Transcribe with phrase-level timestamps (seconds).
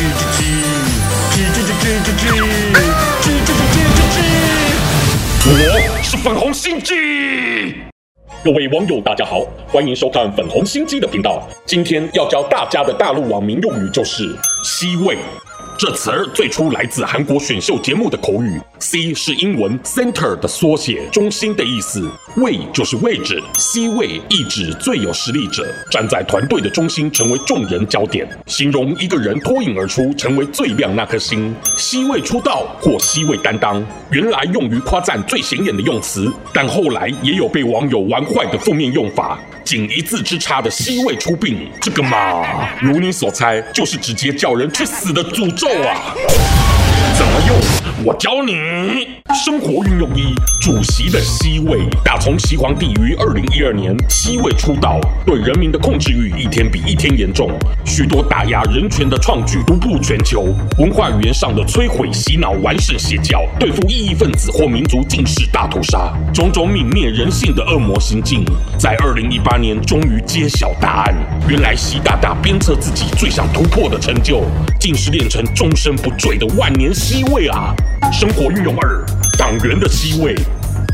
[0.00, 0.04] 我
[6.04, 6.94] 是粉红心机。
[8.44, 11.42] 各位网友，大家好，欢迎收看粉红心机的频道。
[11.66, 14.22] 今天要教大家的大陆网民用语就是
[14.62, 15.18] “C 位”。
[15.76, 22.10] 这词儿最初来自韩国选秀节目的口语，C 是英文 center 的缩写，中心的意思。
[22.36, 31.54] 位就是位置，C 位意指最有实力者，站在团队的中心，成为众人焦点，形容一个人脱颖而出，成为最亮那颗星。
[31.76, 45.66] C 位出道或 C 位担当，原来用于夸赞最显眼的用词，但后来也有被网友玩坏的负面用法，仅一字之差的 C 位出殡，这个嘛，如你所猜，就是直接叫人去死的诅咒。
[45.82, 46.14] 啊！
[47.16, 47.87] 怎么用？
[48.04, 48.54] 我教你。
[49.34, 51.80] 生活运用一：主席的 C 位。
[52.04, 57.50] 打从习皇帝于二零一二年 C 位出道，对人民的控制欲一天比一天严重，
[57.84, 68.44] 许多打压人权的创举独步全球，文化语言上的摧毁、洗脑、完胜邪教，对付异议分子或民族尽是大屠杀，种种泯灭人性的恶魔行径，
[68.78, 71.14] 在二零一八年终于揭晓答案。
[71.48, 74.44] 原来习大大鞭策自己最想突破的成就，
[74.78, 77.74] 竟是练成终身不坠的万年 C 位啊！
[78.12, 79.04] 生活运用二。
[79.38, 80.34] 党员的 C 位。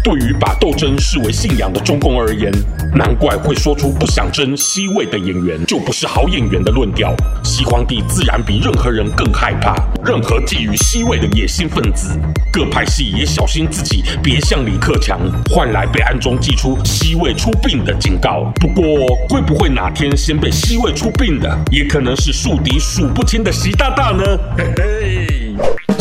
[0.03, 2.53] 对于把斗争视为信仰的中共而言，
[2.95, 7.15] 难怪会说出不想争 C 位的演员就不是好演员的论调。
[7.43, 12.19] 西皇帝自然比任何人更害怕任何觊觎 C 位的野心分子。
[12.53, 15.19] 各派系也小心自己别像李克强，
[15.51, 18.53] 换来被暗中祭出 C 位出殡的警告。
[18.61, 18.85] 不过，
[19.31, 24.23] 会不会哪天先被 C 位出殡的，也可能是树敌数不清的习大大呢？
[24.59, 25.44] 嘿嘿。